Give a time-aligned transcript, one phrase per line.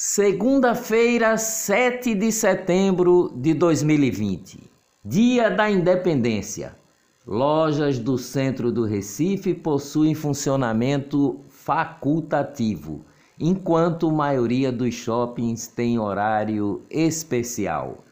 [0.00, 4.60] Segunda-feira, 7 de setembro de 2020,
[5.04, 6.76] Dia da Independência.
[7.26, 13.04] Lojas do centro do Recife possuem funcionamento facultativo,
[13.40, 18.04] enquanto a maioria dos shoppings tem horário especial.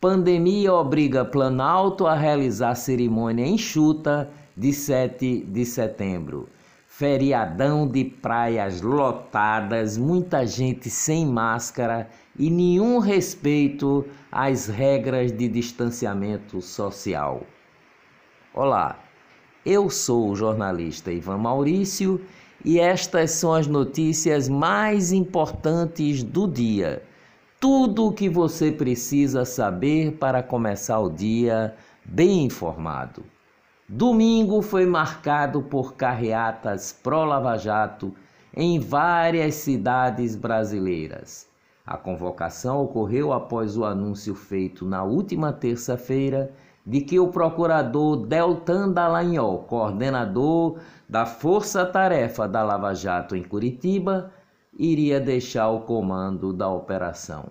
[0.00, 6.48] Pandemia obriga Planalto a realizar cerimônia enxuta de 7 de setembro.
[6.98, 16.62] Feriadão de praias lotadas, muita gente sem máscara e nenhum respeito às regras de distanciamento
[16.62, 17.42] social.
[18.54, 18.98] Olá,
[19.62, 22.18] eu sou o jornalista Ivan Maurício
[22.64, 27.02] e estas são as notícias mais importantes do dia.
[27.60, 31.76] Tudo o que você precisa saber para começar o dia
[32.06, 33.35] bem informado.
[33.88, 38.12] Domingo foi marcado por carreatas pró-Lava Jato
[38.52, 41.48] em várias cidades brasileiras.
[41.86, 46.50] A convocação ocorreu após o anúncio feito na última terça-feira
[46.84, 54.32] de que o procurador Deltan Dallagnol, coordenador da Força Tarefa da Lava Jato em Curitiba,
[54.76, 57.44] iria deixar o comando da operação.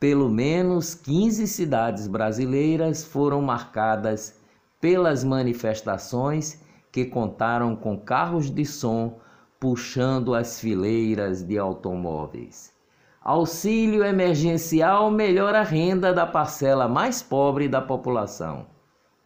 [0.00, 4.45] Pelo menos 15 cidades brasileiras foram marcadas
[4.80, 9.18] pelas manifestações que contaram com carros de som
[9.58, 12.72] puxando as fileiras de automóveis.
[13.20, 18.66] Auxílio emergencial melhora a renda da parcela mais pobre da população.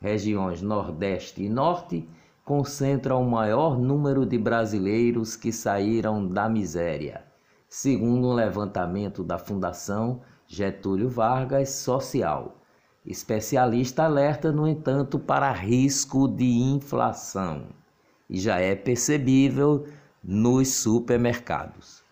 [0.01, 2.09] Regiões Nordeste e Norte
[2.45, 7.25] concentram o maior número de brasileiros que saíram da miséria,
[7.69, 12.60] segundo um levantamento da Fundação Getúlio Vargas Social.
[13.05, 17.81] Especialista alerta, no entanto, para risco de inflação
[18.31, 19.87] e já é percebível
[20.23, 22.05] nos supermercados.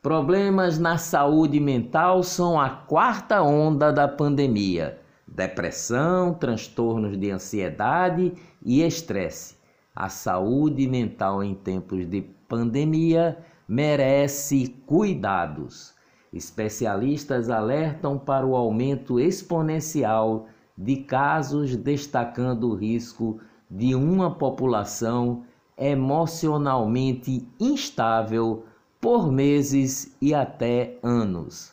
[0.00, 4.98] Problemas na saúde mental são a quarta onda da pandemia.
[5.26, 8.32] Depressão, transtornos de ansiedade
[8.64, 9.56] e estresse.
[9.94, 13.36] A saúde mental em tempos de pandemia
[13.68, 15.97] merece cuidados.
[16.32, 20.46] Especialistas alertam para o aumento exponencial
[20.76, 23.40] de casos, destacando o risco
[23.70, 25.44] de uma população
[25.76, 28.64] emocionalmente instável
[29.00, 31.72] por meses e até anos.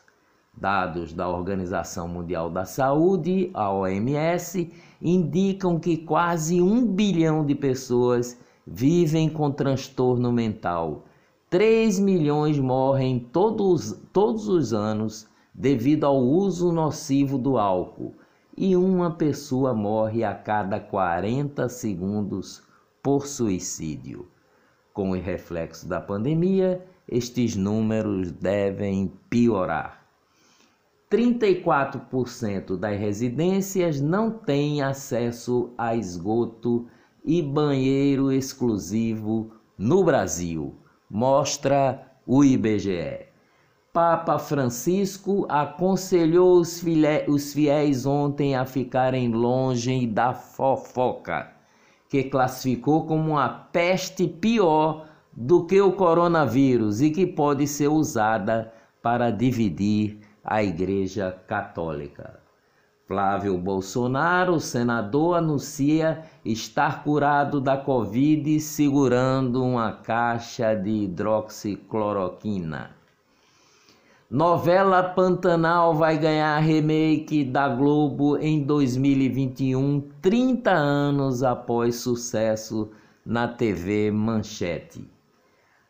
[0.57, 4.71] Dados da Organização Mundial da Saúde, a OMS,
[5.01, 11.03] indicam que quase um bilhão de pessoas vivem com transtorno mental
[11.55, 18.13] 3 milhões morrem todos, todos os anos devido ao uso nocivo do álcool
[18.57, 22.61] e uma pessoa morre a cada 40 segundos
[23.01, 24.27] por suicídio.
[24.91, 30.05] Com o reflexo da pandemia, estes números devem piorar.
[31.09, 36.85] 34% das residências não têm acesso a esgoto
[37.23, 40.75] e banheiro exclusivo no Brasil
[41.09, 43.27] mostra o IBGE.
[43.93, 46.83] Papa Francisco aconselhou os,
[47.27, 51.51] os fiéis ontem a ficarem longe da fofoca,
[52.09, 58.73] que classificou como uma peste pior do que o coronavírus e que pode ser usada
[59.01, 62.44] para dividir a Igreja Católica.
[63.07, 72.89] Flávio Bolsonaro, senador, anuncia estar curado da Covid segurando uma caixa de hidroxicloroquina.
[74.27, 82.89] Novela Pantanal vai ganhar remake da Globo em 2021, 30 anos após sucesso
[83.23, 85.14] na TV Manchete.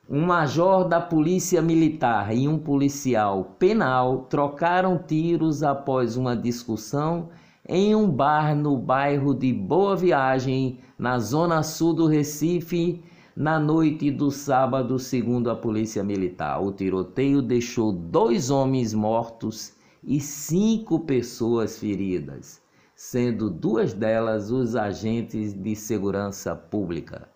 [0.07, 7.29] Um major da Polícia Militar e um policial penal trocaram tiros após uma discussão
[7.67, 13.03] em um bar no bairro de Boa Viagem, na zona sul do Recife,
[13.35, 16.61] na noite do sábado, segundo a Polícia Militar.
[16.61, 19.73] O tiroteio deixou dois homens mortos
[20.03, 22.61] e cinco pessoas feridas,
[22.95, 27.27] sendo duas delas os agentes de segurança pública.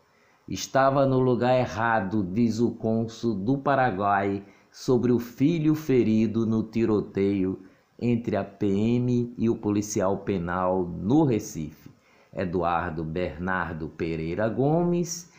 [0.49, 7.59] Estava no lugar errado, diz o cônsul do Paraguai sobre o filho ferido no tiroteio
[7.99, 11.91] entre a PM e o policial penal no Recife.
[12.35, 15.31] Eduardo Bernardo Pereira Gomes,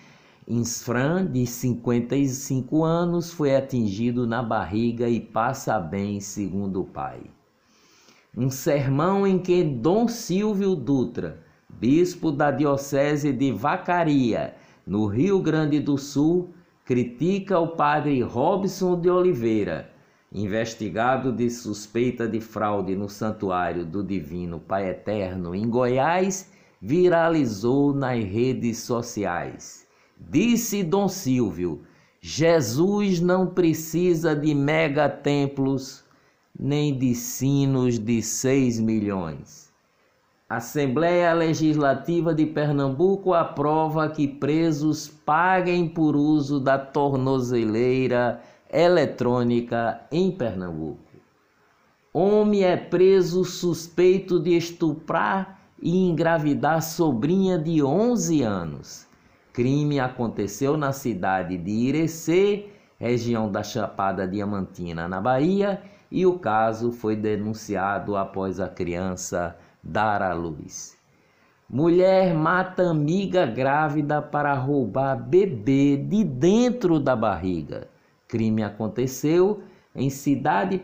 [0.47, 7.23] Insfran, de 55 anos, foi atingido na barriga e passa bem, segundo o pai.
[8.37, 14.55] Um sermão em que Dom Silvio Dutra, bispo da Diocese de Vacaria,
[14.91, 16.51] no Rio Grande do Sul,
[16.85, 19.89] critica o padre Robson de Oliveira,
[20.33, 26.51] investigado de suspeita de fraude no Santuário do Divino Pai Eterno em Goiás,
[26.83, 29.87] viralizou nas redes sociais.
[30.19, 31.83] Disse Dom Silvio:
[32.21, 36.03] Jesus não precisa de megatemplos
[36.59, 39.70] nem de sinos de seis milhões.
[40.51, 50.99] Assembleia Legislativa de Pernambuco aprova que presos paguem por uso da tornozeleira eletrônica em Pernambuco.
[52.13, 59.07] Homem é preso suspeito de estuprar e engravidar sobrinha de 11 anos.
[59.53, 65.81] Crime aconteceu na cidade de Irecê, região da Chapada Diamantina, na Bahia,
[66.11, 70.99] e o caso foi denunciado após a criança dar à luz.
[71.69, 77.87] Mulher mata amiga grávida para roubar bebê de dentro da barriga.
[78.27, 79.63] Crime aconteceu
[79.95, 80.83] em cidade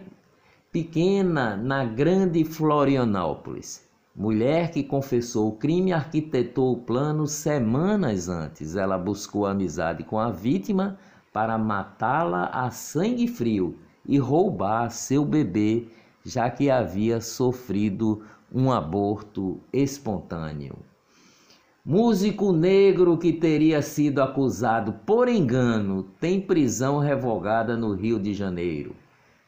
[0.70, 3.84] pequena na Grande Florianópolis.
[4.14, 8.76] Mulher que confessou o crime arquitetou o plano semanas antes.
[8.76, 10.98] Ela buscou amizade com a vítima
[11.32, 13.76] para matá-la a sangue frio
[14.06, 15.88] e roubar seu bebê,
[16.24, 18.22] já que havia sofrido
[18.52, 20.76] um aborto espontâneo.
[21.84, 28.94] Músico negro que teria sido acusado por engano tem prisão revogada no Rio de Janeiro.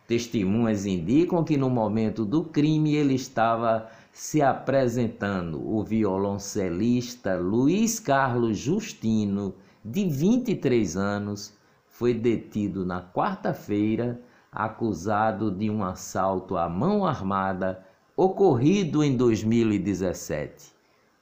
[0.07, 5.61] Testemunhas indicam que no momento do crime ele estava se apresentando.
[5.69, 9.55] O violoncelista Luiz Carlos Justino,
[9.85, 11.59] de 23 anos,
[11.89, 14.21] foi detido na quarta-feira,
[14.51, 17.85] acusado de um assalto à mão armada
[18.19, 20.75] ocorrido em 2017.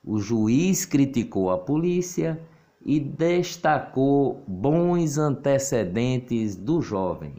[0.02, 2.40] O juiz criticou a polícia
[2.82, 7.34] e destacou bons antecedentes do jovem.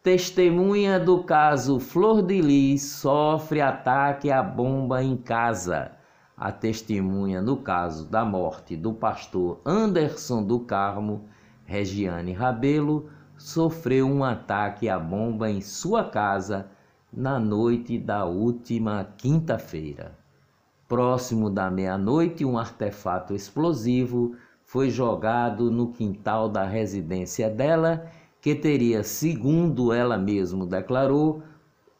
[0.00, 5.90] Testemunha do caso Flor de Lis sofre ataque à bomba em casa.
[6.36, 11.24] A testemunha no caso da morte do pastor Anderson do Carmo,
[11.64, 16.70] Regiane Rabelo, sofreu um ataque à bomba em sua casa
[17.16, 20.14] na noite da última quinta-feira.
[20.86, 24.36] Próximo da meia-noite, um artefato explosivo
[24.66, 28.06] foi jogado no quintal da residência dela,
[28.40, 31.42] que teria, segundo ela mesma declarou,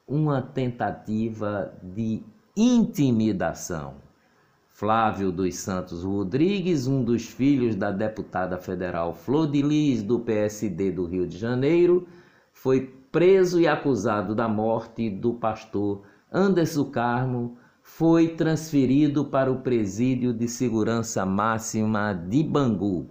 [0.07, 2.23] uma tentativa de
[2.55, 3.95] intimidação.
[4.69, 10.93] Flávio dos Santos Rodrigues, um dos filhos da deputada federal Flor de Lis, do PSD
[10.93, 12.07] do Rio de Janeiro,
[12.53, 20.35] foi preso e acusado da morte do pastor Anderson Carmo, foi transferido para o presídio
[20.35, 23.09] de segurança máxima de Bangu.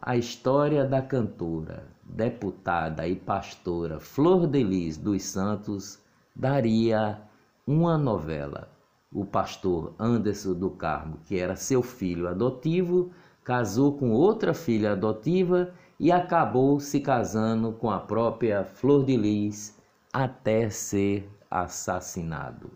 [0.00, 5.98] A história da cantora, deputada e pastora Flor Delis dos Santos
[6.34, 7.20] daria
[7.66, 8.72] uma novela.
[9.12, 13.10] O pastor Anderson do Carmo, que era seu filho adotivo,
[13.44, 19.78] casou com outra filha adotiva e acabou se casando com a própria Flor de Lis
[20.12, 22.72] até ser assassinado.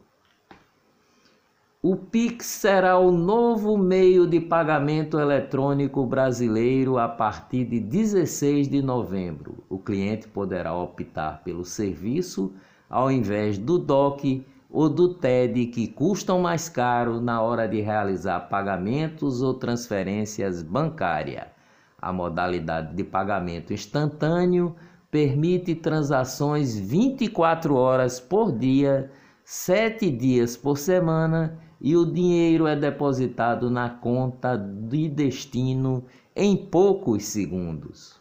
[1.83, 8.81] O Pix será o novo meio de pagamento eletrônico brasileiro a partir de 16 de
[8.81, 9.57] novembro.
[9.69, 12.55] O cliente poderá optar pelo serviço
[12.89, 18.39] ao invés do DOC ou do TED, que custam mais caro na hora de realizar
[18.49, 21.56] pagamentos ou transferências bancárias.
[21.99, 24.77] A modalidade de pagamento instantâneo
[25.11, 29.11] permite transações 24 horas por dia,
[29.45, 37.25] 7 dias por semana e o dinheiro é depositado na conta de destino em poucos
[37.25, 38.21] segundos.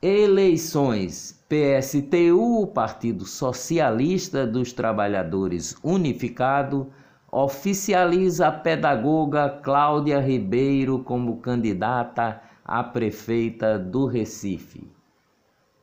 [0.00, 6.92] Eleições PSTU, Partido Socialista dos Trabalhadores Unificado,
[7.34, 14.86] oficializa a pedagoga Cláudia Ribeiro como candidata a prefeita do Recife.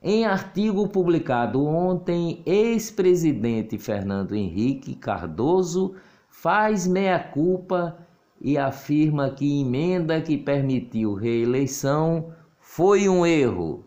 [0.01, 5.96] Em artigo publicado ontem, ex-presidente Fernando Henrique Cardoso
[6.29, 7.98] faz meia-culpa
[8.39, 13.84] e afirma que emenda que permitiu reeleição foi um erro.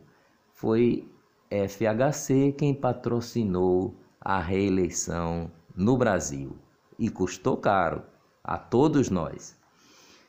[0.52, 1.08] Foi
[1.48, 6.56] FHC quem patrocinou a reeleição no Brasil
[6.98, 8.02] e custou caro
[8.42, 9.56] a todos nós.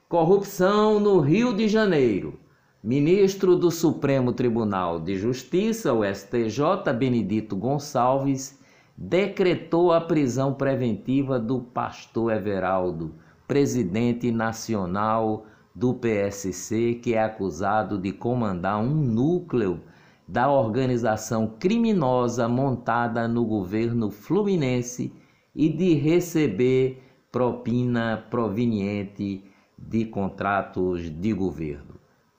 [0.08, 2.39] Corrupção no Rio de Janeiro.
[2.84, 8.60] Ministro do Supremo Tribunal de Justiça, o STJ, Benedito Gonçalves,
[8.98, 13.15] decretou a prisão preventiva do pastor Everaldo,
[13.48, 19.82] presidente nacional do PSC, que é acusado de comandar um núcleo
[20.27, 25.12] da organização criminosa montada no governo fluminense
[25.55, 29.43] e de receber propina proveniente
[29.77, 31.95] de contratos de governo.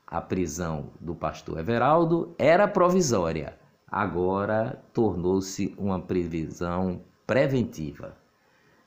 [0.07, 3.59] A prisão do pastor Everaldo era provisória,
[3.91, 8.17] agora tornou-se uma prisão preventiva.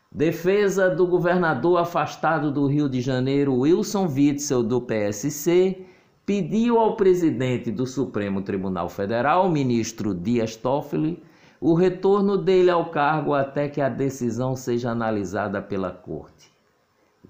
[0.10, 5.86] Defesa do governador afastado do Rio de Janeiro, Wilson Witzel, do PSC,
[6.26, 11.22] pediu ao presidente do Supremo Tribunal Federal, ministro Dias Toffoli,
[11.60, 16.52] o retorno dele ao cargo até que a decisão seja analisada pela Corte.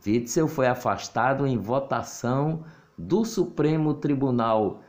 [0.05, 2.63] Witzel foi afastado em votação
[2.97, 4.81] do Supremo Tribunal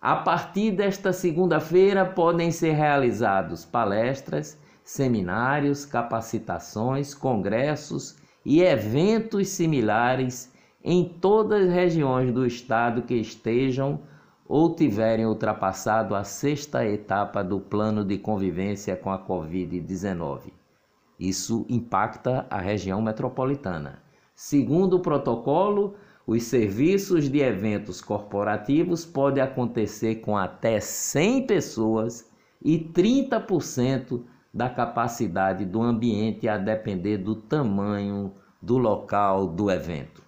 [0.00, 8.16] A partir desta segunda-feira podem ser realizados palestras, seminários, capacitações, congressos
[8.46, 10.50] e eventos similares
[10.82, 14.00] em todas as regiões do estado que estejam
[14.48, 20.50] ou tiverem ultrapassado a sexta etapa do plano de convivência com a Covid-19.
[21.20, 24.05] Isso impacta a região metropolitana.
[24.36, 25.94] Segundo o protocolo,
[26.26, 32.30] os serviços de eventos corporativos podem acontecer com até 100 pessoas
[32.62, 34.20] e 30%
[34.52, 40.22] da capacidade do ambiente a depender do tamanho do local do evento.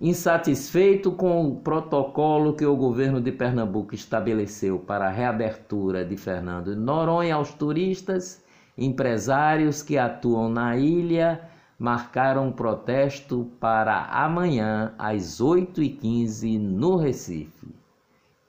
[0.00, 6.76] Insatisfeito com o protocolo que o governo de Pernambuco estabeleceu para a reabertura de Fernando
[6.76, 8.44] Noronha aos turistas,
[8.78, 17.68] empresários que atuam na ilha marcaram um protesto para amanhã às 8h15 no Recife.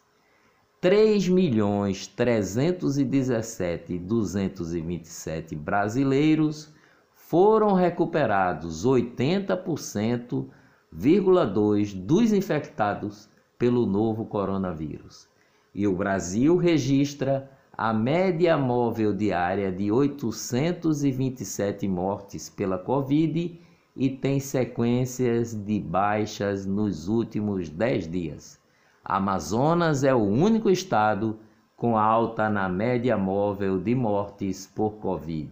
[0.81, 6.73] 3 milhões 317 227 brasileiros
[7.13, 10.47] foram recuperados 80%
[10.95, 15.27] 0,2 dos infectados pelo novo coronavírus.
[15.73, 23.61] E o Brasil registra a média móvel diária de 827 mortes pela Covid
[23.99, 28.57] e tem sequências de baixas nos últimos 10 dias.
[29.03, 31.37] Amazonas é o único estado
[31.75, 35.51] com alta na média móvel de mortes por Covid.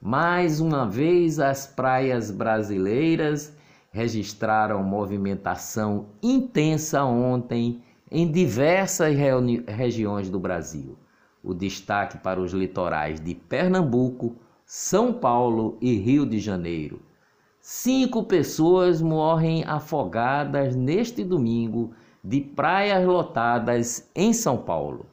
[0.00, 3.56] Mais uma vez, as praias brasileiras
[3.90, 9.16] registraram movimentação intensa ontem em diversas
[9.66, 10.96] regiões do Brasil.
[11.42, 17.00] O destaque para os litorais de Pernambuco, São Paulo e Rio de Janeiro.
[17.68, 21.90] Cinco pessoas morrem afogadas neste domingo
[22.22, 25.04] de praias lotadas em São Paulo.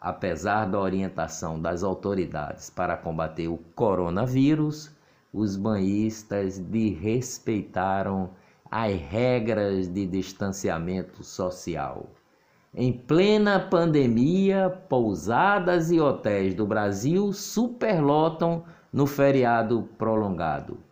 [0.00, 4.90] Apesar da orientação das autoridades para combater o coronavírus,
[5.32, 8.30] os banhistas desrespeitaram
[8.68, 12.06] as regras de distanciamento social.
[12.74, 20.84] Em plena pandemia, pousadas e hotéis do Brasil superlotam no feriado prolongado.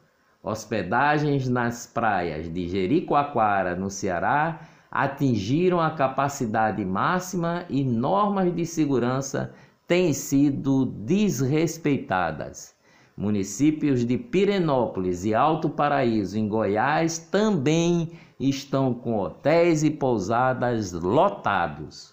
[0.45, 4.61] Hospedagens nas praias de Jericoacoara, no Ceará,
[4.91, 9.55] atingiram a capacidade máxima e normas de segurança
[9.89, 12.75] têm sido desrespeitadas.
[13.17, 22.13] Municípios de Pirenópolis e Alto Paraíso, em Goiás, também estão com hotéis e pousadas lotados.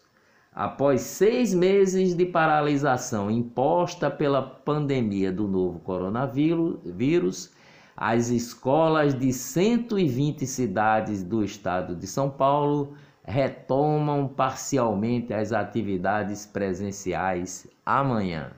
[0.54, 7.52] Após seis meses de paralisação imposta pela pandemia do novo coronavírus,
[8.04, 17.68] as escolas de 120 cidades do estado de São Paulo retomam parcialmente as atividades presenciais
[17.86, 18.54] amanhã.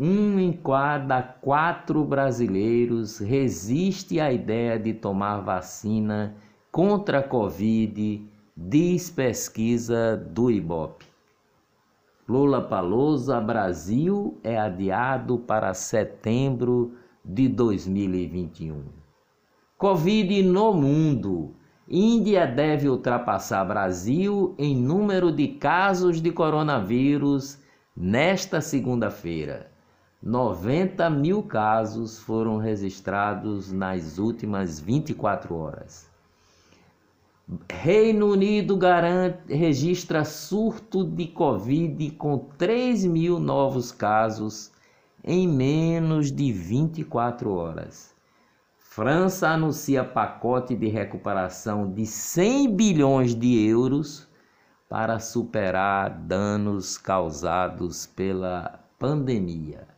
[0.00, 6.34] Um em cada quatro brasileiros resiste à ideia de tomar vacina
[6.72, 11.04] contra a Covid, diz pesquisa do Ibope.
[12.26, 18.84] Lula Palusa Brasil é adiado para setembro de 2021.
[19.76, 21.54] Covid no mundo.
[21.88, 27.58] Índia deve ultrapassar Brasil em número de casos de coronavírus
[27.96, 29.70] nesta segunda-feira.
[30.22, 36.08] 90 mil casos foram registrados nas últimas 24 horas.
[37.70, 44.72] Reino Unido garante, registra surto de Covid com 3 mil novos casos
[45.26, 48.14] em menos de 24 horas.
[48.78, 54.28] França anuncia pacote de recuperação de 100 bilhões de euros
[54.88, 59.88] para superar danos causados pela pandemia.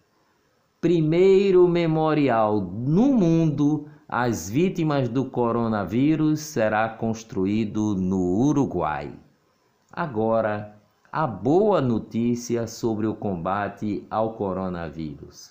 [0.81, 9.13] Primeiro memorial no mundo às vítimas do coronavírus será construído no Uruguai.
[9.93, 10.78] Agora,
[11.11, 15.51] a boa notícia sobre o combate ao coronavírus.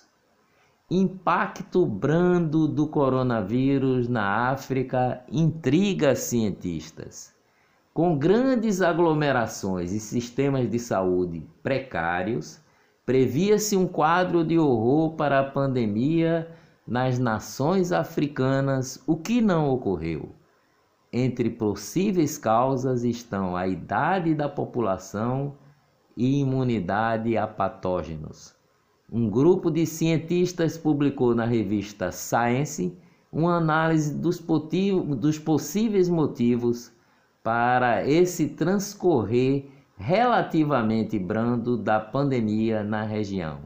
[0.88, 7.34] Impacto brando do coronavírus na África intriga cientistas.
[7.92, 12.60] Com grandes aglomerações e sistemas de saúde precários,
[13.04, 16.48] previa-se um quadro de horror para a pandemia
[16.86, 20.37] nas nações africanas, o que não ocorreu.
[21.12, 25.54] Entre possíveis causas estão a idade da população
[26.16, 28.54] e imunidade a patógenos.
[29.10, 32.94] Um grupo de cientistas publicou na revista Science
[33.32, 36.92] uma análise dos, dos possíveis motivos
[37.42, 39.64] para esse transcorrer
[39.96, 43.60] relativamente brando da pandemia na região.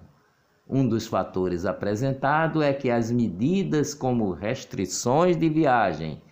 [0.68, 6.22] Um dos fatores apresentado é que as medidas como restrições de viagem,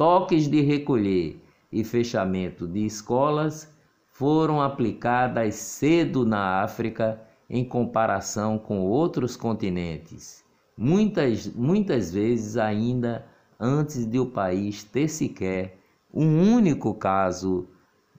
[0.00, 1.38] toques de recolher
[1.70, 3.70] e fechamento de escolas
[4.08, 10.42] foram aplicadas cedo na África em comparação com outros continentes,
[10.74, 13.26] muitas, muitas vezes ainda
[13.60, 15.76] antes de o país ter sequer
[16.14, 17.68] um único caso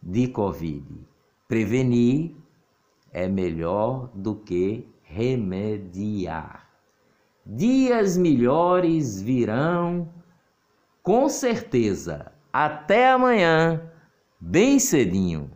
[0.03, 0.85] de Covid.
[1.47, 2.35] Prevenir
[3.11, 6.69] é melhor do que remediar.
[7.43, 10.20] Dias melhores virão
[11.03, 12.31] com certeza.
[12.51, 13.81] Até amanhã,
[14.39, 15.49] bem cedinho.